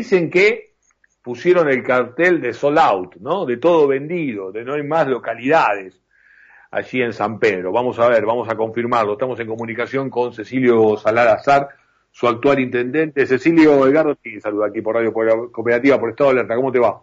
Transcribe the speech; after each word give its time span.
dicen 0.00 0.30
que 0.30 0.72
pusieron 1.22 1.68
el 1.68 1.82
cartel 1.82 2.40
de 2.40 2.54
sold 2.54 2.78
out, 2.78 3.16
¿no? 3.16 3.44
De 3.44 3.58
todo 3.58 3.86
vendido, 3.86 4.50
de 4.50 4.64
no 4.64 4.74
hay 4.74 4.82
más 4.82 5.06
localidades 5.06 6.00
allí 6.70 7.02
en 7.02 7.12
San 7.12 7.38
Pedro. 7.38 7.70
Vamos 7.70 7.98
a 7.98 8.08
ver, 8.08 8.24
vamos 8.24 8.48
a 8.48 8.56
confirmarlo. 8.56 9.12
Estamos 9.12 9.38
en 9.40 9.46
comunicación 9.46 10.08
con 10.08 10.32
Cecilio 10.32 10.96
Salazar, 10.96 11.68
su 12.10 12.26
actual 12.26 12.60
intendente. 12.60 13.26
Cecilio 13.26 13.86
Edgardo, 13.86 14.16
sí, 14.22 14.40
saluda 14.40 14.68
aquí 14.68 14.80
por 14.80 14.94
Radio 14.94 15.12
Cooperativa, 15.12 16.00
por 16.00 16.10
Estado 16.10 16.30
de 16.30 16.38
Alerta. 16.38 16.56
¿Cómo 16.56 16.72
te 16.72 16.78
va? 16.78 17.02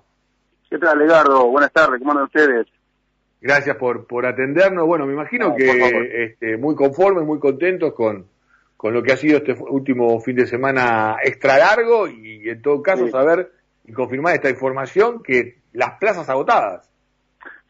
¿Qué 0.67 0.79
tal, 0.79 0.99
Edgardo? 0.99 1.47
Buenas 1.49 1.71
tardes, 1.71 1.99
¿cómo 1.99 2.11
andan 2.11 2.25
ustedes? 2.25 2.65
Gracias 3.39 3.77
por, 3.77 4.07
por 4.07 4.25
atendernos. 4.25 4.87
Bueno, 4.87 5.05
me 5.05 5.13
imagino 5.13 5.55
que 5.55 6.23
este, 6.23 6.57
muy 6.57 6.73
conformes, 6.73 7.23
muy 7.23 7.39
contentos 7.39 7.93
con, 7.93 8.25
con 8.77 8.93
lo 8.93 9.03
que 9.03 9.11
ha 9.11 9.17
sido 9.17 9.39
este 9.39 9.53
último 9.53 10.19
fin 10.21 10.35
de 10.35 10.45
semana 10.45 11.17
extra 11.23 11.57
largo 11.57 12.07
y 12.07 12.47
en 12.47 12.61
todo 12.61 12.81
caso 12.81 13.07
saber 13.09 13.51
y 13.85 13.91
confirmar 13.91 14.35
esta 14.35 14.49
información 14.49 15.23
que 15.23 15.57
las 15.73 15.97
plazas 15.99 16.29
agotadas. 16.29 16.89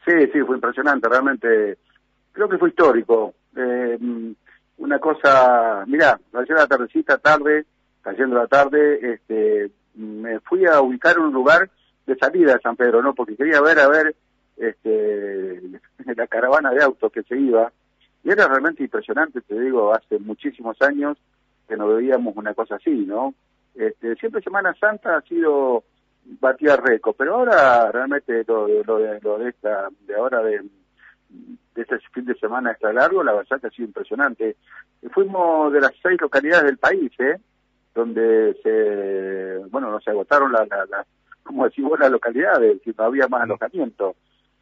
Sí, 0.04 0.14
sí, 0.32 0.40
fue 0.40 0.56
impresionante, 0.56 1.08
realmente 1.08 1.78
creo 2.32 2.48
que 2.48 2.58
fue 2.58 2.70
histórico. 2.70 3.34
Eh, 3.56 3.98
una 4.78 4.98
cosa, 4.98 5.84
mirá, 5.86 6.18
ayer 6.32 6.56
la 6.56 6.66
tardecita, 6.66 7.18
tarde, 7.18 7.66
cayendo 8.00 8.36
la 8.36 8.46
tarde, 8.46 9.14
este, 9.14 9.70
me 9.94 10.38
fui 10.40 10.64
a 10.66 10.80
ubicar 10.80 11.18
un 11.18 11.32
lugar 11.32 11.68
de 12.06 12.16
salida 12.16 12.54
de 12.54 12.60
San 12.60 12.76
Pedro, 12.76 13.02
¿no? 13.02 13.12
Porque 13.14 13.36
quería 13.36 13.60
ver, 13.60 13.80
a 13.80 13.88
ver, 13.88 14.14
este, 14.56 15.60
la 16.16 16.26
caravana 16.26 16.70
de 16.70 16.82
autos 16.82 17.12
que 17.12 17.22
se 17.24 17.36
iba. 17.36 17.70
Y 18.28 18.30
era 18.30 18.46
realmente 18.46 18.82
impresionante, 18.82 19.40
te 19.40 19.58
digo, 19.58 19.94
hace 19.94 20.18
muchísimos 20.18 20.76
años 20.82 21.16
que 21.66 21.78
no 21.78 21.88
veíamos 21.88 22.36
una 22.36 22.52
cosa 22.52 22.74
así, 22.74 22.90
¿no? 22.90 23.32
Este, 23.74 24.16
siempre 24.16 24.42
Semana 24.42 24.74
Santa 24.78 25.16
ha 25.16 25.22
sido 25.22 25.82
batía 26.38 26.76
récord, 26.76 27.14
pero 27.16 27.36
ahora 27.36 27.90
realmente 27.90 28.44
lo, 28.46 28.68
lo, 28.84 28.98
de, 28.98 29.18
lo 29.22 29.38
de 29.38 29.48
esta, 29.48 29.88
de 30.06 30.14
ahora 30.14 30.42
de, 30.42 30.60
de 30.60 31.82
este 31.82 31.98
fin 32.12 32.26
de 32.26 32.34
semana 32.34 32.72
extra 32.72 32.92
largo, 32.92 33.24
la 33.24 33.32
verdad 33.32 33.62
que 33.62 33.68
ha 33.68 33.70
sido 33.70 33.88
impresionante. 33.88 34.56
Fuimos 35.10 35.72
de 35.72 35.80
las 35.80 35.92
seis 36.02 36.20
localidades 36.20 36.64
del 36.64 36.76
país, 36.76 37.10
¿eh? 37.20 37.38
Donde 37.94 38.54
se, 38.62 39.70
bueno, 39.70 39.90
nos 39.90 40.06
agotaron 40.06 40.52
las, 40.52 40.68
la, 40.68 41.06
como 41.42 41.64
decimos, 41.64 41.98
las 41.98 42.10
localidades, 42.10 42.82
que 42.82 42.92
no 42.98 43.04
había 43.04 43.26
más 43.26 43.44
alojamiento. 43.44 44.16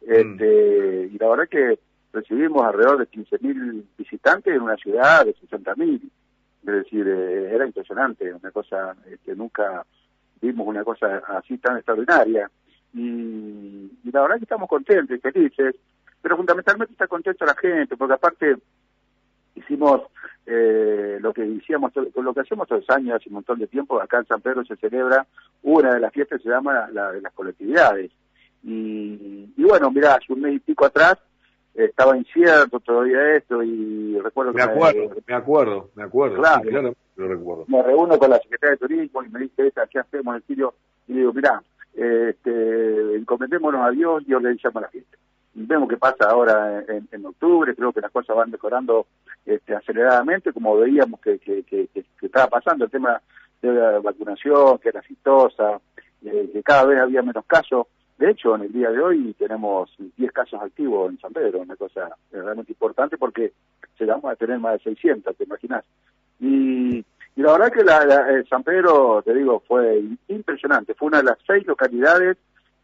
Mm. 0.05 0.13
Este, 0.13 1.09
Y 1.11 1.17
la 1.17 1.27
verdad 1.27 1.49
que 1.49 1.79
recibimos 2.17 2.63
alrededor 2.65 2.97
de 2.99 3.09
15.000 3.09 3.83
visitantes 3.97 4.53
en 4.53 4.61
una 4.61 4.75
ciudad 4.75 5.25
de 5.25 5.35
60.000. 5.35 6.01
Es 6.01 6.73
decir, 6.83 7.07
eh, 7.07 7.53
era 7.53 7.65
impresionante, 7.65 8.33
una 8.33 8.51
cosa 8.51 8.95
que 9.03 9.13
este, 9.13 9.35
nunca 9.35 9.85
vimos 10.41 10.67
una 10.67 10.83
cosa 10.83 11.21
así 11.27 11.57
tan 11.57 11.77
extraordinaria. 11.77 12.49
Y, 12.93 13.91
la 14.11 14.21
verdad 14.21 14.37
que 14.37 14.43
estamos 14.43 14.67
contentos 14.67 15.15
y 15.15 15.19
felices, 15.19 15.75
pero 16.21 16.37
fundamentalmente 16.37 16.93
está 16.93 17.07
contento 17.07 17.45
la 17.45 17.55
gente, 17.55 17.95
porque 17.95 18.15
aparte 18.15 18.57
hicimos 19.55 20.01
eh, 20.45 21.19
lo 21.21 21.33
que 21.33 21.45
hicimos, 21.45 21.91
lo 21.95 22.33
que 22.33 22.41
hacemos 22.41 22.67
todos 22.67 22.83
los 22.87 22.97
años, 22.97 23.15
hace 23.15 23.29
un 23.29 23.35
montón 23.35 23.59
de 23.59 23.67
tiempo, 23.67 24.01
acá 24.01 24.17
en 24.17 24.25
San 24.25 24.41
Pedro 24.41 24.65
se 24.65 24.75
celebra 24.77 25.27
una 25.61 25.93
de 25.93 25.99
las 25.99 26.13
fiestas 26.13 26.41
se 26.41 26.49
llama 26.49 26.89
la 26.91 27.11
de 27.11 27.21
las 27.21 27.33
colectividades. 27.33 28.11
Y, 28.63 29.53
y 29.55 29.63
bueno, 29.63 29.91
mira, 29.91 30.15
hace 30.15 30.33
un 30.33 30.41
mes 30.41 30.55
y 30.55 30.59
pico 30.59 30.85
atrás 30.85 31.17
estaba 31.77 32.17
incierto 32.17 32.79
todavía 32.79 33.33
esto 33.33 33.61
y 33.63 34.17
recuerdo 34.19 34.51
me 34.51 34.63
acuerdo, 34.63 35.15
me, 35.27 35.35
acuerdo, 35.35 35.89
me 35.93 36.03
acuerdo, 36.03 36.37
claro, 36.37 36.93
lo 37.15 37.27
recuerdo. 37.27 37.65
Me 37.67 37.83
reúno 37.83 38.17
con 38.17 38.31
la 38.31 38.39
Secretaría 38.39 38.71
de 38.71 38.77
Turismo 38.77 39.23
y 39.23 39.29
me 39.29 39.39
dice, 39.41 39.71
¿qué 39.91 39.99
hacemos 39.99 40.33
en 40.33 40.35
el 40.35 40.43
sitio? 40.43 40.73
Y 41.07 41.13
le 41.13 41.19
digo, 41.19 41.33
mira, 41.33 41.61
este, 41.93 43.15
encomendémonos 43.15 43.85
a 43.85 43.91
Dios 43.91 44.23
y 44.27 44.33
organizamos 44.33 44.81
la 44.81 44.89
fiesta. 44.89 45.17
Vemos 45.53 45.89
qué 45.89 45.97
pasa 45.97 46.29
ahora 46.29 46.83
en, 46.87 47.07
en, 47.11 47.25
octubre, 47.25 47.75
creo 47.75 47.91
que 47.91 48.01
las 48.01 48.11
cosas 48.11 48.35
van 48.35 48.51
mejorando 48.51 49.07
este, 49.45 49.75
aceleradamente, 49.75 50.53
como 50.53 50.77
veíamos 50.77 51.19
que, 51.19 51.39
que, 51.39 51.63
que, 51.63 51.87
que, 51.93 52.05
estaba 52.21 52.47
pasando 52.47 52.85
el 52.85 52.91
tema 52.91 53.21
de 53.61 53.71
la 53.71 53.99
vacunación, 53.99 54.77
que 54.79 54.89
era 54.89 54.99
exitosa, 54.99 55.79
eh, 56.23 56.49
que 56.53 56.63
cada 56.63 56.85
vez 56.85 56.99
había 56.99 57.21
menos 57.21 57.45
casos. 57.45 57.87
De 58.17 58.31
hecho, 58.31 58.55
en 58.55 58.63
el 58.63 58.73
día 58.73 58.89
de 58.89 58.99
hoy 58.99 59.35
tenemos 59.37 59.95
10 60.17 60.31
casos 60.31 60.59
activos 60.61 61.11
en 61.11 61.19
San 61.19 61.33
Pedro, 61.33 61.59
una 61.59 61.75
cosa 61.75 62.09
realmente 62.31 62.71
importante 62.71 63.17
porque 63.17 63.53
llegamos 63.99 64.31
a 64.31 64.35
tener 64.35 64.59
más 64.59 64.73
de 64.73 64.91
600, 64.91 65.35
¿te 65.35 65.43
imaginas? 65.43 65.85
Y, 66.39 67.05
y 67.37 67.41
la 67.41 67.51
verdad 67.51 67.71
que 67.71 67.83
la, 67.83 68.43
San 68.49 68.63
Pedro, 68.63 69.21
te 69.21 69.31
digo, 69.35 69.61
fue 69.67 70.03
impresionante. 70.27 70.95
Fue 70.95 71.09
una 71.09 71.19
de 71.19 71.25
las 71.25 71.37
seis 71.45 71.65
localidades 71.67 72.35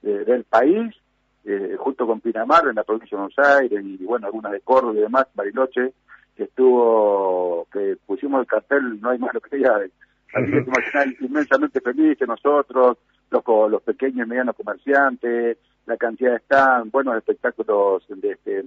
eh, 0.03 0.23
del 0.27 0.44
país, 0.44 0.95
eh, 1.44 1.75
junto 1.79 2.05
con 2.05 2.21
Pinamar, 2.21 2.67
en 2.67 2.75
la 2.75 2.83
provincia 2.83 3.17
de 3.17 3.23
Buenos 3.23 3.39
Aires, 3.39 3.83
y 3.83 4.05
bueno, 4.05 4.27
algunas 4.27 4.51
de 4.51 4.61
Córdoba 4.61 4.94
y 4.94 5.01
demás, 5.01 5.25
Bariloche, 5.33 5.94
que 6.35 6.44
estuvo, 6.44 7.67
que 7.73 7.97
pusimos 8.05 8.41
el 8.41 8.47
cartel, 8.47 9.01
no 9.01 9.09
hay 9.09 9.17
más 9.17 9.33
localidades. 9.33 9.91
Así 10.35 10.51
que 10.51 10.61
te 10.61 10.69
imaginas, 10.69 11.21
inmensamente 11.21 11.81
felices 11.81 12.27
nosotros, 12.27 12.97
los, 13.33 13.71
los 13.71 13.81
pequeños 13.81 14.25
y 14.25 14.29
medianos 14.29 14.55
comerciantes, 14.55 15.57
la 15.85 15.97
cantidad 15.97 16.31
de 16.31 16.38
stand, 16.38 16.91
buenos 16.91 17.17
espectáculos 17.17 18.03
de, 18.07 18.31
este, 18.31 18.63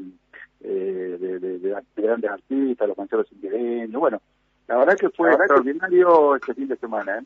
eh, 0.61 1.17
de, 1.21 1.39
de, 1.39 1.59
de, 1.59 1.77
grandes 1.97 2.31
artistas, 2.31 2.89
los 2.89 2.99
mancheros 2.99 3.31
indigentes, 3.33 3.99
bueno, 3.99 4.21
la 4.69 4.77
verdad 4.79 4.97
que 4.97 5.11
fue 5.11 5.33
extraordinario 5.33 6.37
este 6.37 6.55
fin 6.55 6.69
de 6.69 6.77
semana. 6.77 7.19
¿eh? 7.19 7.23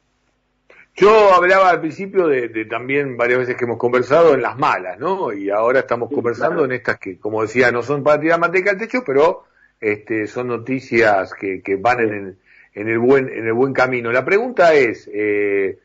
Yo 0.96 1.32
hablaba 1.32 1.70
al 1.70 1.80
principio 1.80 2.26
de, 2.28 2.48
de, 2.48 2.66
también 2.66 3.16
varias 3.16 3.40
veces 3.40 3.56
que 3.56 3.64
hemos 3.64 3.78
conversado 3.78 4.34
en 4.34 4.42
las 4.42 4.58
malas, 4.58 4.98
¿no? 4.98 5.32
Y 5.32 5.48
ahora 5.48 5.80
estamos 5.80 6.10
conversando 6.10 6.64
en 6.64 6.72
estas 6.72 6.98
que, 6.98 7.18
como 7.18 7.42
decía, 7.42 7.72
no 7.72 7.82
son 7.82 8.02
para 8.02 8.20
tirar 8.20 8.38
manteca 8.38 8.72
al 8.72 8.78
techo, 8.78 9.02
pero 9.06 9.44
este, 9.80 10.26
son 10.26 10.48
noticias 10.48 11.32
que, 11.32 11.62
que 11.62 11.76
van 11.76 12.00
en 12.00 12.12
el, 12.12 12.38
en 12.74 12.88
el 12.88 12.98
buen 12.98 13.28
en 13.28 13.46
el 13.46 13.52
buen 13.52 13.72
camino. 13.72 14.12
La 14.12 14.24
pregunta 14.24 14.74
es, 14.74 15.08
eh, 15.12 15.78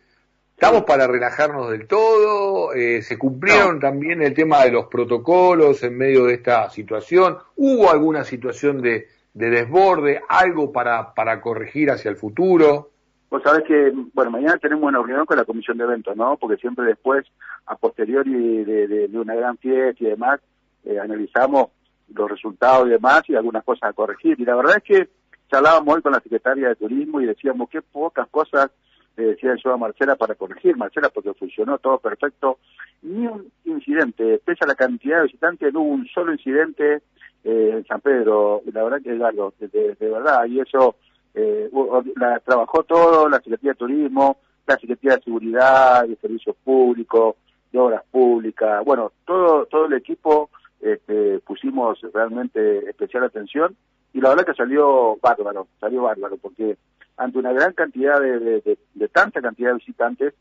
¿Estamos 0.56 0.84
para 0.84 1.06
relajarnos 1.06 1.70
del 1.70 1.86
todo? 1.86 2.74
Eh, 2.74 3.02
¿Se 3.02 3.18
cumplieron 3.18 3.78
también 3.78 4.22
el 4.22 4.34
tema 4.34 4.64
de 4.64 4.72
los 4.72 4.86
protocolos 4.86 5.84
en 5.84 5.98
medio 5.98 6.24
de 6.24 6.36
esta 6.36 6.70
situación? 6.70 7.38
¿Hubo 7.58 7.92
alguna 7.92 8.24
situación 8.24 8.82
de, 8.82 9.10
desborde, 9.34 10.22
algo 10.30 10.72
para, 10.72 11.14
para 11.14 11.42
corregir 11.42 11.92
hacia 11.92 12.10
el 12.10 12.16
futuro? 12.16 12.90
Vos 13.30 13.44
sabés 13.44 13.66
que, 13.66 13.92
bueno, 14.14 14.32
mañana 14.32 14.58
tenemos 14.58 14.86
una 14.86 15.00
reunión 15.00 15.26
con 15.26 15.36
la 15.36 15.44
comisión 15.44 15.78
de 15.78 15.84
eventos, 15.84 16.16
¿no? 16.16 16.38
Porque 16.38 16.56
siempre 16.56 16.86
después, 16.86 17.26
a 17.66 17.76
posteriori 17.76 18.64
de, 18.64 19.10
una 19.12 19.36
gran 19.36 19.58
fiesta 19.58 20.02
y 20.06 20.08
demás, 20.08 20.40
eh, 20.86 20.98
analizamos 20.98 21.68
los 22.14 22.32
resultados 22.32 22.88
y 22.88 22.92
demás 22.92 23.24
y 23.28 23.36
algunas 23.36 23.66
cosas 23.66 23.90
a 23.90 23.94
corregir. 23.94 24.40
Y 24.40 24.46
la 24.46 24.56
verdad 24.56 24.78
es 24.78 24.84
que 24.84 25.10
charlábamos 25.52 25.96
hoy 25.96 26.02
con 26.02 26.14
la 26.14 26.22
secretaria 26.22 26.70
de 26.70 26.76
Turismo 26.78 27.20
y 27.20 27.26
decíamos 27.26 27.70
qué 27.70 27.82
pocas 27.82 28.30
cosas 28.30 28.72
le 29.18 29.26
decía 29.28 29.56
yo 29.64 29.74
a 29.74 29.78
Marcela 29.78 30.16
para 30.16 30.36
corregir, 30.36 30.76
Marcela, 30.78 31.10
porque 31.10 31.34
funcionó 31.34 31.78
todo 31.78 32.00
perfecto, 32.00 32.60
ni 33.02 33.28
un 33.28 33.52
incidente, 33.64 34.42
pese 34.44 34.66
a 34.66 34.68
la 34.68 34.76
cantidad 34.76 35.18
de 35.18 35.24
visitantes, 35.24 35.74
no 35.74 35.82
hubo 35.82 35.94
un 35.94 36.08
solo 36.08 36.34
incidente 36.34 37.02
eh, 37.44 37.72
en 37.74 37.86
San 37.86 38.02
Pedro, 38.02 38.62
la 38.72 38.84
verdad 38.84 39.02
que 39.02 39.16
es 39.16 39.22
algo, 39.22 39.54
de, 39.60 39.96
verdad, 40.00 40.46
y 40.46 40.60
eso 40.60 40.96
eh, 41.34 41.70
la, 42.16 42.40
trabajó 42.40 42.84
todo, 42.84 43.30
la 43.30 43.38
Secretaría 43.38 43.72
de 43.72 43.78
Turismo, 43.78 44.38
la 44.68 44.78
Secretaría 44.78 45.18
de 45.18 45.24
Seguridad, 45.24 46.08
de 46.08 46.16
Servicios 46.18 46.56
Públicos, 46.64 47.36
de 47.72 47.80
Obras 47.80 48.04
Públicas, 48.10 48.84
bueno, 48.84 49.12
todo, 49.26 49.66
todo 49.68 49.86
el 49.86 49.94
equipo 49.94 50.50
este, 50.82 51.40
pusimos 51.40 52.00
realmente 52.14 52.90
especial 52.90 53.24
atención 53.24 53.76
y 54.14 54.22
la 54.22 54.30
verdad 54.30 54.46
que 54.46 54.54
salió 54.54 55.18
bárbaro, 55.22 55.68
salió 55.80 56.04
bárbaro, 56.04 56.38
porque 56.38 56.78
ante 57.18 57.38
una 57.38 57.54
gran 57.54 57.74
cantidad 57.74 58.20
de, 58.20 58.62
de, 58.94 59.08
tanta 59.08 59.42
cantidad 59.42 59.70
de 59.70 59.78
visitantes, 59.78 60.34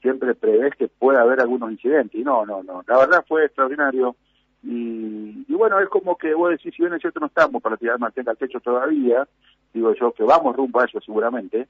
siempre 0.00 0.34
prevés 0.34 0.74
que 0.76 0.88
pueda 0.88 1.22
haber 1.22 1.40
algunos 1.40 1.70
incidentes. 1.70 2.20
Y 2.20 2.24
no, 2.24 2.46
no, 2.46 2.62
no. 2.62 2.82
La 2.86 2.98
verdad 2.98 3.24
fue 3.26 3.44
extraordinario. 3.44 4.16
Y, 4.62 5.44
y 5.48 5.54
bueno, 5.54 5.78
es 5.80 5.88
como 5.88 6.16
que 6.16 6.34
vos 6.34 6.50
decís, 6.50 6.74
si 6.74 6.82
bien 6.82 6.94
es 6.94 7.00
cierto 7.00 7.20
no 7.20 7.26
estamos 7.26 7.62
para 7.62 7.76
tirar 7.76 7.98
manteca 7.98 8.30
al 8.30 8.36
techo 8.36 8.60
todavía, 8.60 9.26
digo 9.74 9.92
yo 9.94 10.12
que 10.12 10.22
vamos 10.22 10.56
rumbo 10.56 10.80
a 10.80 10.84
eso 10.84 11.00
seguramente, 11.00 11.66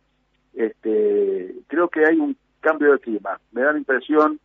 este, 0.55 1.55
creo 1.67 1.89
que 1.89 2.05
hay 2.05 2.19
un 2.19 2.37
cambio 2.61 2.93
de 2.93 2.99
clima. 2.99 3.41
Me 3.53 3.63
da 3.63 3.73
la 3.73 3.79
impresión 3.79 4.39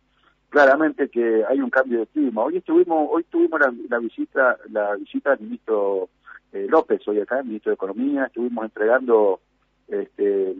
claramente 0.48 1.08
que 1.08 1.44
hay 1.46 1.60
un 1.60 1.70
cambio 1.70 2.00
de 2.00 2.06
clima. 2.06 2.42
Hoy 2.42 2.58
estuvimos, 2.58 3.08
hoy 3.10 3.24
tuvimos 3.24 3.60
la, 3.88 3.98
visita, 3.98 4.56
la 4.70 4.94
visita 4.96 5.30
del 5.30 5.46
ministro 5.46 6.08
eh, 6.52 6.66
López, 6.68 7.06
hoy 7.06 7.20
acá, 7.20 7.40
el 7.40 7.46
ministro 7.46 7.70
de 7.70 7.74
Economía, 7.74 8.24
estuvimos 8.26 8.64
entregando 8.64 9.40
este, 9.88 10.54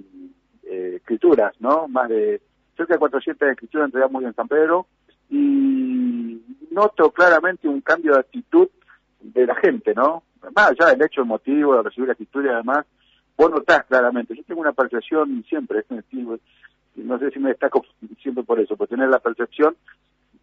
eh, 0.64 0.94
escrituras, 0.96 1.54
¿no? 1.60 1.88
Más 1.88 2.08
de 2.08 2.40
cerca 2.76 2.94
de 2.94 2.98
400 2.98 3.48
escrituras 3.50 3.86
entregamos 3.86 4.22
en 4.24 4.34
San 4.34 4.48
Pedro 4.48 4.86
y 5.30 6.40
noto 6.70 7.10
claramente 7.10 7.68
un 7.68 7.80
cambio 7.80 8.14
de 8.14 8.20
actitud 8.20 8.68
de 9.20 9.46
la 9.46 9.54
gente, 9.56 9.94
¿no? 9.94 10.22
Más 10.54 10.70
allá 10.70 10.90
del 10.90 11.02
hecho 11.02 11.22
emotivo 11.22 11.76
de 11.76 11.82
recibir 11.82 12.06
la 12.06 12.12
escritura 12.12 12.50
y 12.50 12.54
además, 12.54 12.86
vos 13.36 13.50
notás 13.50 13.84
claramente, 13.84 14.34
yo 14.34 14.42
tengo 14.44 14.60
una 14.60 14.70
apreciación 14.70 15.44
siempre, 15.48 15.84
no 16.96 17.18
sé 17.18 17.30
si 17.30 17.38
me 17.38 17.50
destaco 17.50 17.84
siempre 18.22 18.44
por 18.44 18.60
eso, 18.60 18.76
por 18.76 18.88
tener 18.88 19.08
la 19.08 19.18
percepción 19.18 19.76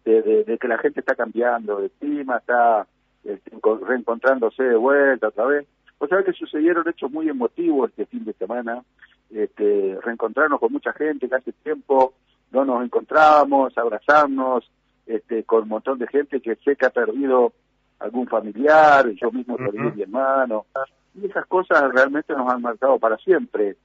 de, 0.04 0.56
que 0.60 0.68
la 0.68 0.78
gente 0.78 1.00
está 1.00 1.14
cambiando 1.14 1.80
de 1.80 1.90
clima, 1.90 2.36
está 2.36 2.86
este, 3.24 3.50
reencontrándose 3.86 4.62
de 4.62 4.76
vuelta 4.76 5.28
otra 5.28 5.46
vez. 5.46 5.66
O 5.98 6.06
sea 6.06 6.22
que 6.22 6.32
sucedieron 6.32 6.88
hechos 6.88 7.10
muy 7.10 7.28
emotivos 7.28 7.90
este 7.90 8.06
fin 8.06 8.24
de 8.24 8.32
semana, 8.34 8.82
este, 9.30 9.98
reencontrarnos 10.02 10.60
con 10.60 10.72
mucha 10.72 10.92
gente 10.92 11.28
que 11.28 11.34
hace 11.34 11.52
tiempo 11.52 12.14
no 12.52 12.64
nos 12.64 12.84
encontrábamos, 12.84 13.76
abrazarnos, 13.76 14.70
este, 15.06 15.44
con 15.44 15.64
un 15.64 15.68
montón 15.68 15.98
de 15.98 16.06
gente 16.06 16.40
que 16.40 16.56
sé 16.56 16.76
que 16.76 16.86
ha 16.86 16.90
perdido 16.90 17.52
algún 17.98 18.26
familiar, 18.26 19.08
yo 19.10 19.30
mismo 19.32 19.56
perdí 19.56 19.78
mi 19.78 20.02
hermano, 20.02 20.66
y 21.14 21.26
esas 21.26 21.46
cosas 21.46 21.82
realmente 21.92 22.34
nos 22.34 22.52
han 22.52 22.60
marcado 22.60 22.98
para 22.98 23.16
siempre 23.18 23.76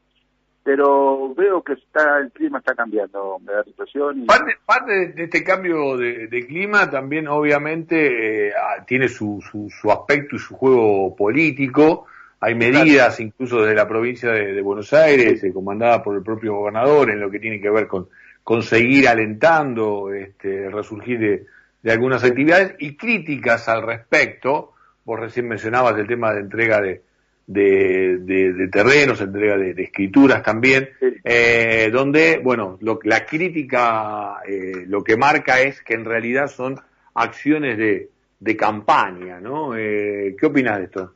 pero 0.63 1.33
veo 1.33 1.63
que 1.63 1.73
está 1.73 2.19
el 2.19 2.31
clima 2.31 2.59
está 2.59 2.75
cambiando, 2.75 3.39
me 3.39 3.51
da 3.51 3.63
situación. 3.63 4.23
Y... 4.23 4.25
Parte, 4.25 4.57
parte 4.65 5.07
de 5.07 5.23
este 5.23 5.43
cambio 5.43 5.97
de, 5.97 6.45
clima 6.47 6.89
también 6.89 7.27
obviamente 7.27 8.49
eh, 8.49 8.53
tiene 8.85 9.07
su, 9.07 9.41
su, 9.41 9.91
aspecto 9.91 10.35
y 10.35 10.39
su 10.39 10.55
juego 10.55 11.15
político. 11.15 12.05
Hay 12.39 12.55
medidas 12.55 13.19
incluso 13.19 13.61
desde 13.61 13.75
la 13.75 13.87
provincia 13.87 14.31
de, 14.31 14.61
Buenos 14.61 14.93
Aires, 14.93 15.43
eh, 15.43 15.53
comandada 15.53 16.03
por 16.03 16.15
el 16.15 16.23
propio 16.23 16.55
gobernador, 16.55 17.09
en 17.09 17.19
lo 17.19 17.29
que 17.29 17.39
tiene 17.39 17.59
que 17.59 17.69
ver 17.69 17.87
con, 17.87 18.09
con 18.43 18.61
seguir 18.61 19.07
alentando 19.07 20.13
este, 20.13 20.65
el 20.65 20.71
resurgir 20.71 21.19
de, 21.19 21.45
de 21.81 21.91
algunas 21.91 22.23
actividades 22.23 22.75
y 22.79 22.95
críticas 22.95 23.67
al 23.67 23.83
respecto. 23.83 24.73
Vos 25.05 25.19
recién 25.19 25.47
mencionabas 25.47 25.97
el 25.97 26.07
tema 26.07 26.33
de 26.33 26.41
entrega 26.41 26.81
de, 26.81 27.01
de, 27.47 28.17
de, 28.19 28.67
terrenos, 28.69 29.19
entrega 29.21 29.57
de, 29.57 29.71
escrituras 29.83 30.41
también, 30.43 30.89
eh, 31.23 31.89
donde, 31.91 32.39
bueno, 32.43 32.77
lo, 32.81 32.99
la 33.03 33.25
crítica 33.25 34.39
eh, 34.47 34.85
lo 34.87 35.03
que 35.03 35.17
marca 35.17 35.59
es 35.59 35.81
que 35.81 35.95
en 35.95 36.05
realidad 36.05 36.47
son 36.47 36.79
acciones 37.13 37.77
de, 37.77 38.09
de 38.39 38.57
campaña, 38.57 39.39
¿no? 39.39 39.75
Eh, 39.75 40.35
¿Qué 40.39 40.45
opinas 40.45 40.79
de 40.79 40.85
esto? 40.85 41.13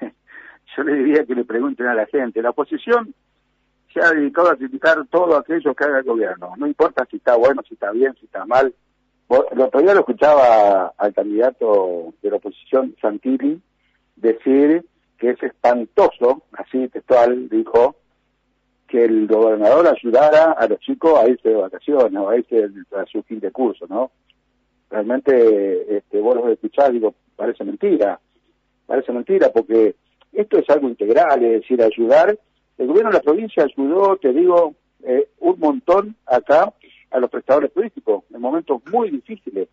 Yo 0.76 0.82
le 0.82 0.94
diría 0.94 1.24
que 1.24 1.34
le 1.34 1.44
pregunten 1.44 1.86
a 1.86 1.94
la 1.94 2.06
gente. 2.06 2.40
La 2.40 2.50
oposición 2.50 3.14
se 3.92 4.00
ha 4.00 4.10
dedicado 4.12 4.50
a 4.50 4.56
criticar 4.56 5.06
todo 5.10 5.36
aquello 5.36 5.74
que 5.74 5.84
haga 5.84 5.98
el 5.98 6.04
gobierno. 6.04 6.54
No 6.56 6.66
importa 6.66 7.06
si 7.10 7.16
está 7.16 7.36
bueno, 7.36 7.62
si 7.68 7.74
está 7.74 7.90
bien, 7.90 8.14
si 8.18 8.24
está 8.24 8.46
mal. 8.46 8.74
El 9.50 9.60
otro 9.60 9.80
día 9.80 9.94
lo 9.94 10.00
escuchaba 10.00 10.92
al 10.96 11.14
candidato 11.14 12.14
de 12.22 12.30
la 12.30 12.36
oposición, 12.36 12.94
Santilli, 13.00 13.60
decir 14.16 14.84
que 15.22 15.30
es 15.30 15.42
espantoso, 15.44 16.42
así 16.54 16.88
textual 16.88 17.48
dijo, 17.48 17.94
que 18.88 19.04
el 19.04 19.28
gobernador 19.28 19.86
ayudara 19.86 20.50
a 20.50 20.66
los 20.66 20.80
chicos 20.80 21.16
a 21.16 21.28
irse 21.28 21.48
de 21.48 21.54
vacaciones 21.54 22.20
o 22.20 22.28
a 22.28 22.36
irse 22.36 22.68
a 22.90 23.06
su 23.06 23.22
fin 23.22 23.38
de 23.38 23.52
curso, 23.52 23.86
¿no? 23.88 24.10
Realmente, 24.90 25.96
este, 25.96 26.18
vos 26.18 26.34
lo 26.34 26.48
escuchás, 26.48 26.90
digo, 26.90 27.14
parece 27.36 27.62
mentira, 27.62 28.18
parece 28.84 29.12
mentira, 29.12 29.52
porque 29.52 29.94
esto 30.32 30.58
es 30.58 30.68
algo 30.70 30.88
integral, 30.88 31.44
es 31.44 31.60
decir, 31.60 31.80
ayudar. 31.80 32.36
El 32.76 32.88
gobierno 32.88 33.12
de 33.12 33.18
la 33.18 33.22
provincia 33.22 33.62
ayudó, 33.62 34.16
te 34.16 34.32
digo, 34.32 34.74
eh, 35.04 35.28
un 35.38 35.60
montón 35.60 36.16
acá 36.26 36.74
a 37.12 37.20
los 37.20 37.30
prestadores 37.30 37.72
turísticos 37.72 38.24
en 38.34 38.40
momentos 38.40 38.82
muy 38.92 39.08
difíciles, 39.08 39.68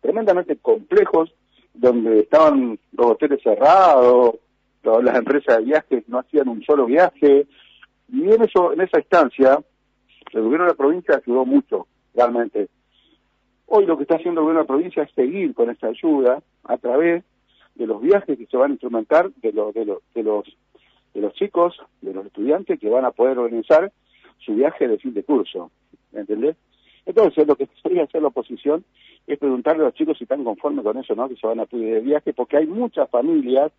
tremendamente 0.00 0.56
complejos, 0.56 1.30
donde 1.74 2.20
estaban 2.20 2.78
los 2.92 3.06
hoteles 3.06 3.42
cerrados, 3.42 4.36
las 4.82 5.16
empresas 5.16 5.58
de 5.58 5.64
viajes 5.64 6.08
no 6.08 6.18
hacían 6.18 6.48
un 6.48 6.62
solo 6.62 6.86
viaje, 6.86 7.46
y 8.10 8.22
en 8.22 8.42
eso, 8.42 8.72
en 8.72 8.80
esa 8.80 8.98
instancia, 8.98 9.60
el 10.32 10.42
gobierno 10.42 10.64
de 10.64 10.72
la 10.72 10.76
provincia 10.76 11.16
ayudó 11.16 11.44
mucho, 11.44 11.86
realmente. 12.14 12.68
Hoy 13.66 13.86
lo 13.86 13.96
que 13.96 14.04
está 14.04 14.16
haciendo 14.16 14.40
el 14.40 14.44
gobierno 14.46 14.60
de 14.60 14.64
la 14.64 14.74
provincia 14.74 15.02
es 15.02 15.12
seguir 15.12 15.54
con 15.54 15.68
esta 15.70 15.88
ayuda 15.88 16.42
a 16.64 16.78
través 16.78 17.24
de 17.74 17.86
los 17.86 18.00
viajes 18.00 18.38
que 18.38 18.46
se 18.46 18.56
van 18.56 18.70
a 18.70 18.74
instrumentar 18.74 19.30
de, 19.30 19.52
los 19.52 19.74
de, 19.74 19.84
los 19.84 19.98
de 20.14 20.22
los 20.22 20.44
de 21.14 21.20
los 21.20 21.34
chicos, 21.34 21.76
de 22.00 22.12
los 22.12 22.26
estudiantes 22.26 22.78
que 22.78 22.88
van 22.88 23.04
a 23.04 23.10
poder 23.10 23.38
organizar 23.38 23.92
su 24.38 24.54
viaje 24.54 24.86
de 24.86 24.98
fin 24.98 25.14
de 25.14 25.24
curso, 25.24 25.70
¿entendés? 26.12 26.56
Entonces, 27.06 27.46
lo 27.46 27.56
que 27.56 27.66
podría 27.82 28.04
hacer 28.04 28.22
la 28.22 28.28
oposición 28.28 28.84
es 29.26 29.38
preguntarle 29.38 29.82
a 29.82 29.86
los 29.86 29.94
chicos 29.94 30.18
si 30.18 30.24
están 30.24 30.44
conformes 30.44 30.84
con 30.84 30.98
eso, 30.98 31.14
¿no? 31.14 31.28
Que 31.28 31.36
se 31.36 31.46
van 31.46 31.60
a 31.60 31.66
pedir 31.66 31.94
de 31.94 32.00
viaje, 32.00 32.32
porque 32.32 32.58
hay 32.58 32.66
muchas 32.66 33.08
familias 33.10 33.72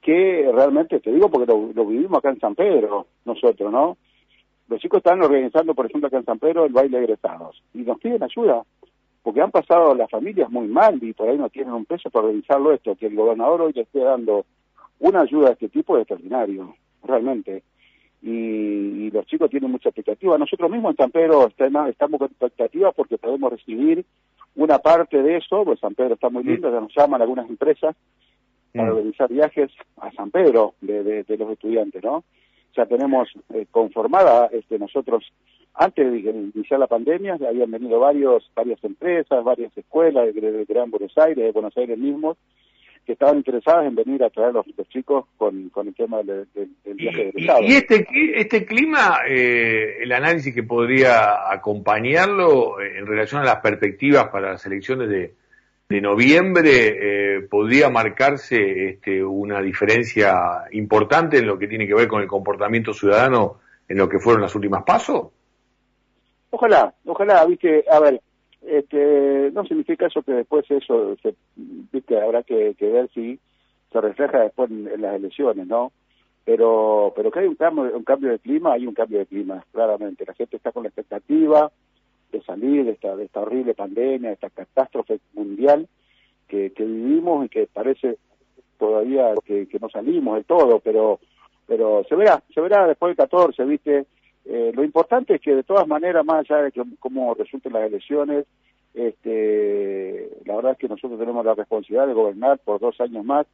que 0.00 0.50
realmente, 0.52 1.00
te 1.00 1.12
digo 1.12 1.30
porque 1.30 1.52
lo, 1.52 1.86
vivimos 1.86 2.18
acá 2.18 2.30
en 2.30 2.40
San 2.40 2.54
Pedro, 2.54 3.06
nosotros, 3.24 3.70
¿no? 3.70 3.96
Los 4.68 4.80
chicos 4.80 4.98
están 4.98 5.20
organizando, 5.22 5.74
por 5.74 5.86
ejemplo, 5.86 6.08
acá 6.08 6.16
en 6.16 6.24
San 6.24 6.38
Pedro 6.38 6.64
el 6.64 6.72
baile 6.72 6.98
de 6.98 7.04
egresados 7.04 7.62
y 7.74 7.78
nos 7.78 7.98
piden 7.98 8.22
ayuda, 8.22 8.62
porque 9.22 9.42
han 9.42 9.50
pasado 9.50 9.94
las 9.94 10.10
familias 10.10 10.50
muy 10.50 10.68
mal 10.68 11.02
y 11.02 11.12
por 11.12 11.28
ahí 11.28 11.36
no 11.36 11.50
tienen 11.50 11.74
un 11.74 11.84
peso 11.84 12.08
para 12.10 12.26
realizarlo 12.28 12.72
esto, 12.72 12.94
que 12.96 13.06
el 13.06 13.16
gobernador 13.16 13.62
hoy 13.62 13.72
le 13.74 13.82
esté 13.82 14.00
dando 14.00 14.46
una 15.00 15.22
ayuda 15.22 15.48
de 15.48 15.52
este 15.54 15.68
tipo 15.68 15.96
es 15.96 16.02
extraordinario, 16.02 16.74
realmente. 17.02 17.62
Y, 18.22 19.10
los 19.10 19.26
chicos 19.26 19.50
tienen 19.50 19.72
mucha 19.72 19.88
expectativa. 19.88 20.38
Nosotros 20.38 20.70
mismos 20.70 20.92
en 20.92 20.96
San 20.98 21.10
Pedro 21.10 21.48
estamos 21.48 22.18
con 22.18 22.28
expectativa 22.28 22.92
porque 22.92 23.18
podemos 23.18 23.50
recibir 23.50 24.04
una 24.54 24.78
parte 24.78 25.20
de 25.22 25.38
eso, 25.38 25.64
pues 25.64 25.80
San 25.80 25.94
Pedro 25.94 26.14
está 26.14 26.28
muy 26.28 26.44
lindo, 26.44 26.70
ya 26.70 26.80
nos 26.80 26.94
llaman 26.94 27.22
algunas 27.22 27.48
empresas 27.48 27.96
para 28.74 28.92
realizar 28.92 29.28
viajes 29.28 29.70
a 29.96 30.12
San 30.12 30.30
Pedro 30.30 30.74
de, 30.80 31.24
de, 31.24 31.36
los 31.36 31.50
estudiantes, 31.50 32.02
¿no? 32.02 32.24
Ya 32.76 32.86
tenemos 32.86 33.28
eh, 33.52 33.66
conformada, 33.70 34.48
este, 34.52 34.78
nosotros, 34.78 35.24
antes 35.74 36.12
de 36.12 36.18
iniciar 36.54 36.78
la 36.78 36.86
pandemia, 36.86 37.36
habían 37.46 37.70
venido 37.70 37.98
varios, 37.98 38.48
varias 38.54 38.82
empresas, 38.84 39.42
varias 39.42 39.76
escuelas 39.76 40.32
de, 40.34 40.40
de 40.40 40.64
Gran 40.66 40.90
Buenos 40.90 41.16
Aires, 41.18 41.44
de 41.44 41.52
Buenos 41.52 41.76
Aires 41.76 41.98
mismos, 41.98 42.36
que 43.04 43.14
estaban 43.14 43.38
interesadas 43.38 43.86
en 43.86 43.96
venir 43.96 44.22
a 44.22 44.30
traer 44.30 44.52
los, 44.52 44.66
los 44.76 44.88
chicos 44.88 45.24
con, 45.36 45.70
con 45.70 45.88
el 45.88 45.94
tema 45.94 46.22
del 46.22 46.46
viaje 46.84 47.32
de 47.32 47.40
Estado. 47.40 47.62
Y, 47.62 47.72
este, 47.72 48.06
este 48.36 48.64
clima, 48.64 49.18
eh, 49.28 49.96
el 50.02 50.12
análisis 50.12 50.54
que 50.54 50.62
podría 50.62 51.50
acompañarlo 51.50 52.80
eh, 52.80 52.98
en 52.98 53.06
relación 53.06 53.42
a 53.42 53.46
las 53.46 53.56
perspectivas 53.56 54.28
para 54.28 54.52
las 54.52 54.64
elecciones 54.64 55.08
de, 55.08 55.34
de 55.90 56.00
noviembre 56.00 56.70
eh, 56.70 57.40
podría 57.50 57.90
marcarse 57.90 58.90
este, 58.90 59.24
una 59.24 59.60
diferencia 59.60 60.62
importante 60.70 61.38
en 61.38 61.48
lo 61.48 61.58
que 61.58 61.66
tiene 61.66 61.84
que 61.84 61.94
ver 61.94 62.06
con 62.06 62.22
el 62.22 62.28
comportamiento 62.28 62.94
ciudadano 62.94 63.58
en 63.88 63.98
lo 63.98 64.08
que 64.08 64.20
fueron 64.20 64.40
las 64.40 64.54
últimas 64.54 64.84
pasos? 64.84 65.32
Ojalá, 66.50 66.94
ojalá, 67.04 67.44
viste, 67.44 67.84
a 67.90 67.98
ver, 67.98 68.20
este, 68.62 69.50
no 69.52 69.64
significa 69.64 70.06
eso 70.06 70.22
que 70.22 70.30
después 70.30 70.64
eso, 70.70 71.16
se, 71.20 71.34
viste, 71.56 72.20
habrá 72.20 72.44
que, 72.44 72.76
ver 72.78 73.10
si 73.12 73.40
se 73.90 74.00
refleja 74.00 74.38
después 74.42 74.70
en, 74.70 75.02
las 75.02 75.16
elecciones, 75.16 75.66
¿no? 75.66 75.90
Pero, 76.44 77.12
pero 77.16 77.32
que 77.32 77.40
hay 77.40 77.46
un 77.46 77.56
cambio, 77.56 77.96
un 77.96 78.04
cambio 78.04 78.30
de 78.30 78.38
clima, 78.38 78.74
hay 78.74 78.86
un 78.86 78.94
cambio 78.94 79.18
de 79.18 79.26
clima, 79.26 79.64
claramente. 79.72 80.24
La 80.24 80.34
gente 80.34 80.56
está 80.56 80.70
con 80.70 80.84
la 80.84 80.88
expectativa, 80.88 81.70
de 82.30 82.42
salir 82.42 82.84
de 82.84 82.92
esta, 82.92 83.16
de 83.16 83.24
esta 83.24 83.40
horrible 83.40 83.74
pandemia, 83.74 84.28
de 84.28 84.34
esta 84.34 84.50
catástrofe 84.50 85.20
mundial 85.34 85.88
que, 86.48 86.72
que 86.72 86.84
vivimos 86.84 87.46
y 87.46 87.48
que 87.48 87.66
parece 87.66 88.18
todavía 88.78 89.34
que, 89.44 89.66
que 89.68 89.78
no 89.78 89.88
salimos 89.90 90.36
de 90.36 90.44
todo, 90.44 90.80
pero 90.80 91.20
pero 91.70 92.02
se 92.08 92.16
verá, 92.16 92.42
se 92.52 92.60
verá 92.60 92.84
después 92.88 93.10
del 93.10 93.16
14, 93.16 93.64
¿viste? 93.64 94.04
Eh, 94.44 94.72
lo 94.74 94.82
importante 94.82 95.36
es 95.36 95.40
que 95.40 95.54
de 95.54 95.62
todas 95.62 95.86
maneras, 95.86 96.24
más 96.24 96.40
allá 96.40 96.62
de 96.62 96.72
que, 96.72 96.82
cómo 96.98 97.32
resulten 97.34 97.72
las 97.72 97.84
elecciones, 97.84 98.44
este, 98.92 100.28
la 100.46 100.56
verdad 100.56 100.72
es 100.72 100.78
que 100.78 100.88
nosotros 100.88 101.20
tenemos 101.20 101.44
la 101.44 101.54
responsabilidad 101.54 102.08
de 102.08 102.14
gobernar 102.14 102.58
por 102.58 102.80
dos 102.80 103.00
años 103.00 103.24
más, 103.24 103.46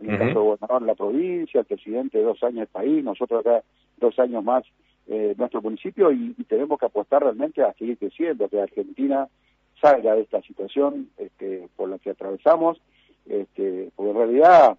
en 0.00 0.08
el 0.08 0.18
caso 0.18 0.28
de 0.28 0.46
gobernador 0.46 0.80
en 0.80 0.86
la 0.86 0.94
provincia, 0.94 1.60
el 1.60 1.66
presidente 1.66 2.22
dos 2.22 2.42
años 2.42 2.60
del 2.60 2.68
país, 2.68 3.04
nosotros 3.04 3.44
acá 3.44 3.62
dos 3.98 4.18
años 4.18 4.42
más 4.42 4.64
eh, 5.08 5.34
nuestro 5.38 5.62
municipio 5.62 6.12
y, 6.12 6.34
tenemos 6.44 6.78
que 6.78 6.86
apostar 6.86 7.22
realmente 7.22 7.62
a 7.62 7.72
seguir 7.74 7.96
creciendo, 7.98 8.48
que 8.48 8.60
Argentina 8.60 9.26
salga 9.80 10.14
de 10.14 10.22
esta 10.22 10.42
situación 10.42 11.08
este, 11.16 11.68
por 11.76 11.88
la 11.88 11.98
que 11.98 12.10
atravesamos, 12.10 12.80
este, 13.26 13.90
porque 13.96 14.10
en 14.10 14.16
realidad 14.16 14.78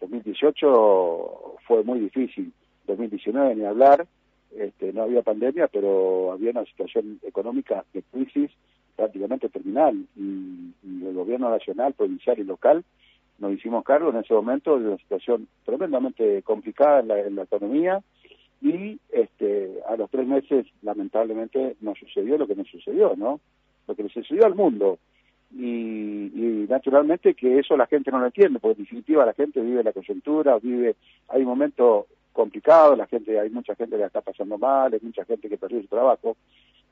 2018 0.00 1.56
fue 1.66 1.82
muy 1.82 2.00
difícil, 2.00 2.52
2019 2.86 3.54
ni 3.54 3.64
hablar, 3.64 4.06
este, 4.56 4.92
no 4.92 5.02
había 5.02 5.22
pandemia, 5.22 5.68
pero 5.68 6.32
había 6.32 6.50
una 6.50 6.64
situación 6.64 7.20
económica 7.22 7.84
de 7.92 8.02
crisis 8.02 8.50
prácticamente 8.96 9.48
terminal. 9.48 9.96
Y, 10.16 10.74
el 10.82 11.14
gobierno 11.14 11.50
nacional, 11.50 11.94
provincial 11.94 12.38
y 12.38 12.44
local 12.44 12.84
nos 13.38 13.52
hicimos 13.52 13.84
cargo 13.84 14.10
en 14.10 14.16
ese 14.16 14.34
momento 14.34 14.78
de 14.78 14.88
una 14.88 14.96
situación 14.98 15.48
tremendamente 15.64 16.42
complicada 16.42 17.00
en 17.00 17.08
la, 17.08 17.20
en 17.20 17.34
la 17.34 17.42
economía, 17.42 18.02
y 18.60 18.98
este, 19.10 19.80
a 19.88 19.96
los 19.96 20.10
tres 20.10 20.26
meses 20.26 20.66
lamentablemente 20.82 21.76
nos 21.80 21.98
sucedió 21.98 22.36
lo 22.36 22.46
que 22.46 22.54
nos 22.54 22.68
sucedió, 22.68 23.14
¿no? 23.16 23.40
Lo 23.86 23.94
que 23.94 24.02
le 24.02 24.08
sucedió 24.10 24.44
al 24.46 24.54
mundo. 24.54 24.98
Y, 25.52 25.64
y, 25.64 26.66
naturalmente 26.68 27.34
que 27.34 27.58
eso 27.58 27.76
la 27.76 27.86
gente 27.86 28.10
no 28.10 28.20
lo 28.20 28.26
entiende, 28.26 28.60
porque 28.60 28.78
en 28.78 28.84
definitiva 28.84 29.26
la 29.26 29.32
gente 29.32 29.60
vive 29.60 29.82
la 29.82 29.92
coyuntura, 29.92 30.58
vive, 30.58 30.94
hay 31.28 31.40
un 31.40 31.48
momento 31.48 32.06
complicado, 32.32 32.94
la 32.94 33.06
gente, 33.06 33.38
hay 33.38 33.50
mucha 33.50 33.74
gente 33.74 33.96
que 33.96 34.00
la 34.00 34.06
está 34.06 34.20
pasando 34.20 34.58
mal, 34.58 34.92
hay 34.92 35.00
mucha 35.02 35.24
gente 35.24 35.48
que 35.48 35.58
perdió 35.58 35.80
su 35.80 35.88
trabajo, 35.88 36.36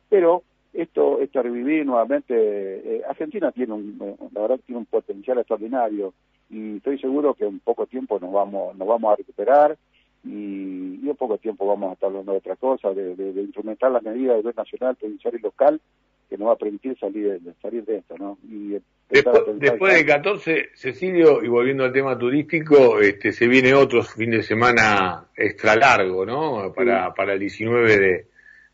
pero 0.09 0.43
esto, 0.73 1.21
esto 1.21 1.43
revivir 1.43 1.87
nuevamente, 1.87 2.35
eh, 2.35 3.03
Argentina 3.09 3.53
tiene 3.53 3.75
un, 3.75 3.99
eh, 4.01 4.17
la 4.33 4.43
verdad 4.43 4.61
tiene 4.67 4.81
un 4.81 4.87
potencial 4.87 5.39
extraordinario 5.39 6.13
y 6.51 6.77
estoy 6.79 6.99
seguro 6.99 7.35
que 7.35 7.47
en 7.47 7.61
poco 7.61 7.87
tiempo 7.87 8.19
nos 8.19 8.33
vamos, 8.33 8.77
nos 8.77 8.89
vamos 8.89 9.13
a 9.13 9.17
recuperar 9.17 9.77
y, 10.25 11.01
y 11.03 11.09
en 11.09 11.17
poco 11.17 11.39
tiempo 11.39 11.67
vamos 11.67 11.91
a 11.91 11.93
estar 11.95 12.09
hablando 12.09 12.33
de 12.33 12.39
otra 12.39 12.57
cosa, 12.57 12.93
de, 12.93 13.15
de, 13.15 13.43
instrumentar 13.43 13.91
las 13.91 14.03
medidas 14.03 14.37
de 14.37 14.43
nivel 14.43 14.55
nacional, 14.57 14.97
provincial 14.97 15.35
y 15.35 15.39
local 15.39 15.81
que 16.29 16.37
nos 16.37 16.49
va 16.49 16.53
a 16.53 16.57
permitir 16.57 16.99
salir 16.99 17.41
de, 17.41 17.53
salir 17.63 17.85
de 17.85 17.99
esto, 17.99 18.17
¿no? 18.19 18.37
Y 18.45 18.79
después, 19.09 19.45
después 19.59 19.95
del 19.95 20.05
14, 20.05 20.71
Cecilio, 20.75 21.43
y 21.43 21.49
volviendo 21.49 21.85
al 21.85 21.93
tema 21.93 22.19
turístico, 22.19 23.01
este, 23.01 23.33
se 23.33 23.49
viene 23.49 23.73
otro 23.73 24.03
fin 24.03 24.33
de 24.33 24.43
semana 24.43 25.25
extra 25.35 25.75
largo, 25.75 26.27
¿no? 26.27 26.73
Para, 26.75 27.15
para 27.15 27.33
el 27.33 27.41
19 27.41 27.97
de, 27.99 28.27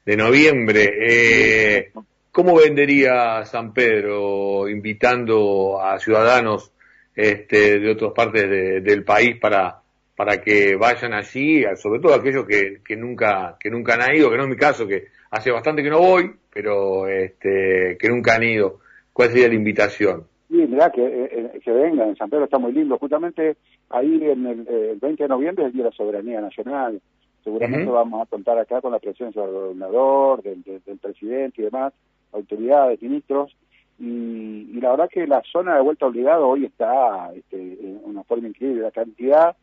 de 0.05 0.17
noviembre. 0.17 0.95
Eh, 1.01 1.93
¿Cómo 2.33 2.57
vendería 2.57 3.45
San 3.45 3.73
Pedro 3.73 4.69
invitando 4.69 5.81
a 5.81 6.01
ciudadanos 6.01 6.73
este, 7.15 7.79
de 7.79 7.93
otras 7.93 8.11
partes 8.13 8.51
del 8.83 9.05
país 9.05 9.37
para, 9.37 9.84
para 10.17 10.41
que 10.41 10.77
vayan 10.77 11.13
allí, 11.13 11.65
sobre 11.77 12.01
todo 12.01 12.15
aquellos 12.15 12.47
que, 12.47 12.81
que, 12.87 12.97
nunca, 12.97 13.57
que 13.59 13.71
nunca 13.71 13.95
han 13.95 14.15
ido, 14.15 14.31
que 14.31 14.37
no 14.37 14.45
es 14.45 14.49
mi 14.49 14.57
caso, 14.57 14.87
que 14.87 15.09
hace 15.31 15.51
bastante 15.51 15.83
que 15.83 15.91
no 15.91 15.99
voy, 15.99 16.31
pero 16.53 17.09
este, 17.09 17.97
que 17.99 18.09
nunca 18.09 18.37
han 18.37 18.45
ido? 18.45 18.79
¿Cuál 19.13 19.31
sería 19.31 19.49
la 19.49 19.55
invitación? 19.55 20.25
Sí, 20.49 20.57
mirá, 20.57 20.91
que, 20.91 21.05
eh, 21.05 21.29
eh, 21.33 21.61
que 21.65 21.73
vengan, 21.73 22.17
San 22.17 22.31
Pedro 22.31 22.45
está 22.45 22.59
muy 22.59 22.73
lindo. 22.73 22.97
Justamente 22.99 23.57
ahí 23.91 24.21
en 24.23 24.47
el, 24.47 24.69
el 24.69 24.99
20 24.99 25.23
de 25.25 25.29
noviembre 25.29 25.65
es 25.65 25.69
el 25.69 25.73
Día 25.73 25.85
de 25.85 25.91
la 25.91 25.97
Soberanía 25.97 26.41
Nacional. 26.41 27.01
Seguramente 27.43 27.91
vamos 27.91 28.23
a 28.23 28.27
contar 28.27 28.59
acá 28.59 28.81
con 28.81 28.93
la 28.93 28.99
presencia 28.99 29.43
del 29.43 29.53
gobernador, 29.53 30.43
del, 30.43 30.63
presidente 30.99 31.61
y 31.61 31.65
demás, 31.65 31.93
autoridades, 32.33 33.03
ministros, 33.03 33.55
y, 33.99 34.71
y, 34.73 34.81
la 34.81 34.93
verdad 34.93 35.11
que 35.11 35.27
la 35.27 35.43
zona 35.53 35.77
de 35.77 35.83
vuelta 35.83 36.07
obligado 36.07 36.49
hoy 36.49 36.65
está 36.65 37.33
este, 37.35 37.57
en 37.57 38.01
una 38.03 38.25
forma 38.25 38.49
increíble. 38.49 38.83
La 38.83 38.91
cantidad 38.91 39.55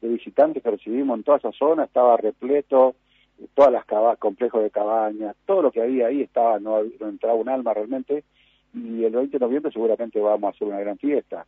de 0.00 0.08
visitantes 0.08 0.62
que 0.62 0.70
recibimos 0.70 1.18
en 1.18 1.24
toda 1.24 1.38
esa 1.38 1.52
zona 1.52 1.84
estaba 1.84 2.16
repleto, 2.16 2.94
todas 3.54 3.72
las 3.72 4.18
complejos 4.18 4.62
de 4.62 4.70
cabañas, 4.70 5.36
todo 5.46 5.62
lo 5.62 5.70
que 5.70 5.82
había 5.82 6.06
ahí 6.08 6.22
estaba, 6.22 6.58
no, 6.58 6.80
entraba 6.80 7.34
un 7.34 7.48
alma 7.48 7.74
realmente, 7.74 8.24
y 8.74 9.04
el 9.04 9.12
20 9.12 9.38
de 9.38 9.44
noviembre 9.44 9.72
seguramente 9.72 10.20
vamos 10.20 10.48
a 10.48 10.56
hacer 10.56 10.68
una 10.68 10.80
gran 10.80 10.98
fiesta. 10.98 11.46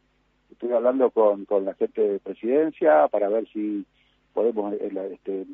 Estoy 0.51 0.73
hablando 0.73 1.11
con, 1.11 1.45
con 1.45 1.65
la 1.65 1.75
gente 1.75 2.01
de 2.01 2.19
presidencia 2.19 3.09
para 3.09 3.29
ver 3.29 3.47
si 3.53 3.85
podemos 4.33 4.75
eh, 4.75 5.11
este, 5.13 5.47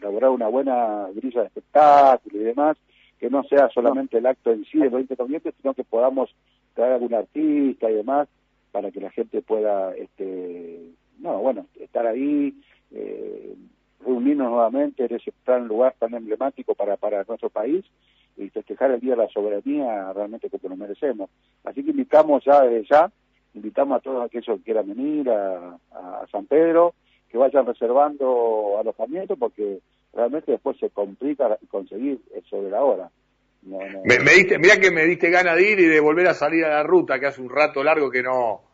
elaborar 0.00 0.30
una 0.30 0.48
buena 0.48 1.08
grilla 1.14 1.42
de 1.42 1.46
espectáculo 1.48 2.40
y 2.40 2.44
demás, 2.44 2.76
que 3.18 3.30
no 3.30 3.42
sea 3.44 3.68
solamente 3.70 4.18
el 4.18 4.26
acto 4.26 4.52
en 4.52 4.64
sí 4.64 4.78
del 4.78 4.90
20 4.90 5.14
de 5.14 5.22
noviembre, 5.22 5.52
sino 5.60 5.74
que 5.74 5.84
podamos 5.84 6.34
traer 6.74 6.94
algún 6.94 7.14
artista 7.14 7.90
y 7.90 7.94
demás 7.94 8.28
para 8.70 8.90
que 8.90 9.00
la 9.00 9.10
gente 9.10 9.42
pueda, 9.42 9.94
este, 9.96 10.92
no, 11.18 11.38
bueno, 11.38 11.66
estar 11.98 12.06
ahí, 12.06 12.54
eh, 12.92 13.54
reunirnos 14.04 14.50
nuevamente 14.50 15.04
en 15.04 15.14
ese 15.14 15.32
gran 15.44 15.66
lugar 15.66 15.94
tan 15.98 16.14
emblemático 16.14 16.74
para, 16.74 16.96
para 16.96 17.24
nuestro 17.24 17.50
país 17.50 17.84
y 18.36 18.48
festejar 18.50 18.92
el 18.92 19.00
Día 19.00 19.16
de 19.16 19.24
la 19.24 19.28
Soberanía 19.28 20.12
realmente 20.12 20.48
como 20.48 20.68
nos 20.70 20.78
merecemos. 20.78 21.28
Así 21.64 21.82
que 21.82 21.90
invitamos 21.90 22.44
ya 22.44 22.62
desde 22.62 22.88
ya, 22.88 23.10
invitamos 23.54 23.98
a 23.98 24.00
todos 24.00 24.24
aquellos 24.24 24.58
que 24.58 24.64
quieran 24.64 24.88
venir 24.88 25.28
a, 25.28 25.76
a 25.92 26.26
San 26.30 26.46
Pedro, 26.46 26.94
que 27.28 27.36
vayan 27.36 27.66
reservando 27.66 28.78
alojamiento 28.78 29.36
porque 29.36 29.80
realmente 30.14 30.52
después 30.52 30.78
se 30.78 30.90
complica 30.90 31.58
conseguir 31.68 32.20
de 32.50 32.70
la 32.70 32.82
hora. 32.82 33.10
me, 33.62 34.18
me, 34.20 34.30
diste, 34.32 34.58
mira 34.58 34.78
que 34.80 34.90
me 34.90 35.04
diste 35.04 35.30
ganas 35.30 35.56
de 35.56 35.72
ir 35.72 35.80
y 35.80 35.86
de 35.86 36.00
volver 36.00 36.28
a 36.28 36.34
salir 36.34 36.64
a 36.64 36.70
la 36.70 36.82
ruta, 36.84 37.18
que 37.18 37.26
hace 37.26 37.42
un 37.42 37.50
rato 37.50 37.82
largo 37.82 38.08
que 38.10 38.22
no 38.22 38.67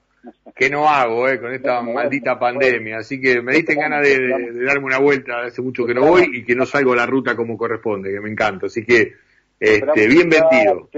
que 0.55 0.71
no 0.71 0.89
hago 0.89 1.29
eh, 1.29 1.41
con 1.41 1.53
esta 1.53 1.83
maldita 1.83 2.39
pandemia. 2.39 2.99
Así 2.99 3.21
que 3.21 3.43
me 3.43 3.55
diste 3.55 3.75
ganas 3.75 4.03
de, 4.03 4.65
darme 4.65 4.87
una 4.87 4.99
vuelta, 4.99 5.43
hace 5.43 5.63
mucho 5.63 5.87
que 5.87 5.95
no 5.95 6.07
voy 6.07 6.29
y 6.33 6.45
que 6.45 6.55
no 6.55 6.67
salgo 6.67 6.93
a 6.93 6.97
la 6.97 7.07
ruta 7.07 7.37
como 7.37 7.57
corresponde, 7.57 8.13
que 8.13 8.21
me 8.21 8.31
encanta. 8.31 8.67
Así 8.67 8.85
que, 8.85 9.13
este, 9.59 10.09
bien 10.09 10.29
vendido. 10.29 10.89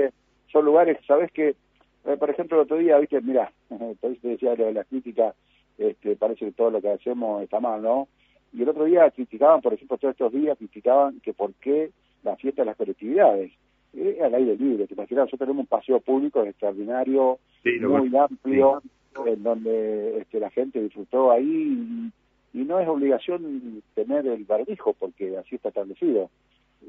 Son 0.50 0.64
lugares, 0.64 0.98
sabes 1.06 1.30
que, 1.32 1.48
eh, 1.48 2.16
por 2.18 2.30
ejemplo, 2.30 2.56
el 2.56 2.64
otro 2.64 2.78
día, 2.78 2.98
viste, 2.98 3.20
mira, 3.20 3.50
te 4.00 4.28
decía 4.28 4.54
lo 4.54 4.66
de 4.66 4.72
la 4.72 4.84
crítica 4.84 5.34
este, 5.78 6.16
parece 6.16 6.46
que 6.46 6.52
todo 6.52 6.70
lo 6.70 6.80
que 6.80 6.90
hacemos 6.90 7.42
está 7.42 7.60
mal, 7.60 7.82
¿no? 7.82 8.08
Y 8.52 8.62
el 8.62 8.68
otro 8.68 8.84
día 8.84 9.10
criticaban, 9.10 9.60
por 9.60 9.74
ejemplo, 9.74 9.98
todos 9.98 10.12
estos 10.12 10.32
días 10.32 10.56
criticaban 10.56 11.20
que 11.20 11.34
por 11.34 11.52
qué 11.54 11.90
la 12.22 12.36
fiesta 12.36 12.62
de 12.62 12.66
las 12.66 12.76
colectividades. 12.76 13.52
Eh, 13.94 14.18
al 14.22 14.34
aire 14.34 14.56
libre, 14.56 14.86
te 14.86 14.94
imaginas, 14.94 15.24
nosotros 15.24 15.38
tenemos 15.38 15.62
un 15.62 15.66
paseo 15.66 16.00
público 16.00 16.42
extraordinario, 16.44 17.38
muy 17.64 18.14
amplio, 18.16 18.82
en 19.24 19.42
donde 19.42 20.18
este, 20.18 20.40
la 20.40 20.50
gente 20.50 20.82
disfrutó 20.82 21.30
ahí 21.30 22.12
y, 22.52 22.64
no 22.64 22.80
es 22.80 22.88
obligación 22.88 23.82
tener 23.94 24.26
el 24.26 24.44
barbijo 24.44 24.94
porque 24.94 25.36
así 25.36 25.56
está 25.56 25.68
establecido. 25.68 26.30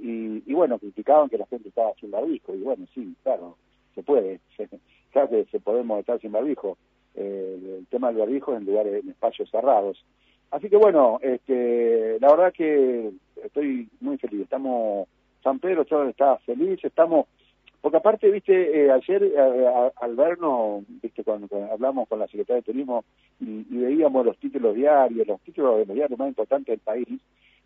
Y, 0.02 0.42
y 0.46 0.54
bueno, 0.54 0.80
criticaban 0.80 1.30
que 1.30 1.38
la 1.38 1.46
gente 1.46 1.70
estaba 1.70 1.92
sin 2.00 2.10
barbijo 2.10 2.56
y 2.56 2.60
bueno, 2.60 2.86
sí, 2.94 3.14
claro, 3.22 3.58
se 3.94 4.02
puede, 4.02 4.40
claro 5.12 5.30
que 5.30 5.46
se 5.52 5.60
podemos 5.60 6.00
estar 6.00 6.20
sin 6.22 6.32
barbijo, 6.32 6.78
el 7.16 7.86
tema 7.90 8.10
del 8.10 8.20
barbijo 8.20 8.56
en 8.56 8.66
lugares, 8.66 9.04
en 9.04 9.10
espacios 9.10 9.50
cerrados. 9.50 10.04
Así 10.52 10.70
que 10.70 10.78
bueno, 10.78 11.20
este, 11.22 12.20
la 12.20 12.30
verdad 12.30 12.54
que 12.54 13.12
estoy 13.44 13.90
muy 14.00 14.18
feliz. 14.18 14.42
Estamos, 14.42 15.08
San 15.44 15.60
Pedro 15.60 15.82
está 15.82 16.38
feliz, 16.38 16.80
estamos, 16.84 17.26
porque 17.88 18.00
aparte, 18.00 18.30
viste, 18.30 18.54
eh, 18.54 18.92
ayer 18.92 19.24
eh, 19.24 19.66
al 20.02 20.16
vernos, 20.18 20.84
viste, 21.02 21.24
cuando, 21.24 21.48
hablamos 21.72 22.06
con 22.10 22.20
la 22.20 22.28
Secretaría 22.28 22.58
de 22.58 22.74
Turismo 22.74 23.06
y, 23.40 23.64
veíamos 23.78 24.26
los 24.26 24.38
títulos 24.40 24.76
diarios, 24.76 25.26
los 25.26 25.40
títulos 25.40 25.78
de 25.78 25.86
los 25.86 25.96
diarios 25.96 26.20
más 26.20 26.28
importantes 26.28 26.74
del 26.74 26.80
país, 26.80 27.22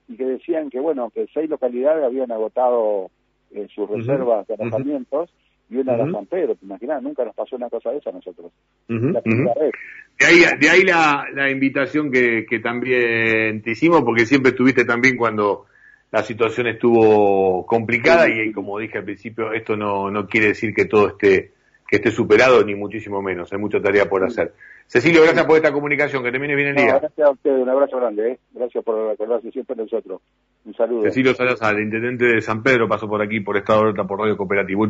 y 0.07 0.15
que 0.15 0.25
decían 0.25 0.69
que, 0.69 0.79
bueno, 0.79 1.09
que 1.09 1.25
seis 1.33 1.49
localidades 1.49 2.03
habían 2.03 2.31
agotado 2.31 3.09
eh, 3.49 3.67
sus 3.73 3.89
reservas 3.89 4.45
de 4.45 4.53
alojamientos, 4.53 5.33
y 5.71 5.77
una 5.77 5.95
era 5.95 6.11
San 6.11 6.27
Pedro, 6.27 6.53
te 6.53 6.65
imaginas, 6.65 7.01
nunca 7.01 7.25
nos 7.25 7.33
pasó 7.33 7.55
una 7.55 7.71
cosa 7.71 7.89
de 7.89 7.97
esa 7.97 8.11
a 8.11 8.13
nosotros. 8.13 8.51
la 8.89 9.21
primera 9.21 9.55
vez. 9.59 9.71
De 10.19 10.25
ahí, 10.27 10.59
de 10.59 10.69
ahí 10.69 10.83
la, 10.83 11.25
la 11.33 11.49
invitación 11.49 12.11
que, 12.11 12.45
que 12.47 12.59
también 12.59 13.63
te 13.63 13.71
hicimos, 13.71 14.03
porque 14.03 14.27
siempre 14.27 14.51
estuviste 14.51 14.85
también 14.85 15.17
cuando 15.17 15.65
la 16.11 16.23
situación 16.23 16.67
estuvo 16.67 17.65
complicada 17.65 18.27
y 18.27 18.51
como 18.51 18.77
dije 18.79 18.97
al 18.97 19.05
principio, 19.05 19.53
esto 19.53 19.75
no, 19.75 20.11
no 20.11 20.27
quiere 20.27 20.47
decir 20.47 20.73
que 20.73 20.85
todo 20.85 21.07
esté 21.07 21.51
que 21.91 21.97
esté 21.97 22.09
superado, 22.09 22.63
ni 22.63 22.73
muchísimo 22.73 23.21
menos, 23.21 23.51
hay 23.51 23.59
mucha 23.59 23.81
tarea 23.81 24.05
por 24.05 24.23
hacer. 24.23 24.53
Cecilio, 24.87 25.23
gracias 25.23 25.45
por 25.45 25.57
esta 25.57 25.73
comunicación, 25.73 26.23
que 26.23 26.31
termine 26.31 26.55
bien 26.55 26.69
el 26.69 26.75
día. 26.75 26.99
gracias 26.99 27.27
a 27.27 27.31
usted, 27.31 27.51
un 27.51 27.67
abrazo 27.67 27.97
grande, 27.97 28.31
¿eh? 28.31 28.39
gracias 28.53 28.81
por 28.83 29.11
acordarse 29.11 29.51
siempre 29.51 29.75
de 29.75 29.83
nosotros. 29.83 30.21
Un 30.63 30.73
saludo. 30.73 31.03
Cecilio 31.03 31.33
Salazar, 31.33 31.77
intendente 31.79 32.25
de 32.25 32.41
San 32.41 32.63
Pedro, 32.63 32.87
pasó 32.87 33.09
por 33.09 33.21
aquí, 33.21 33.41
por 33.41 33.57
Estado 33.57 33.91
de 33.91 34.03
por 34.05 34.19
Radio 34.19 34.37
Cooperativo. 34.37 34.83